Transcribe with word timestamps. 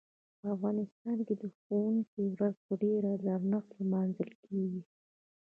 په 0.39 0.45
افغانستان 0.55 1.17
کې 1.27 1.33
د 1.41 1.43
ښوونکي 1.59 2.21
ورځ 2.35 2.55
په 2.65 2.73
ډیر 2.83 3.01
درنښت 3.25 3.69
لمانځل 3.79 4.29
کیږي. 4.45 4.81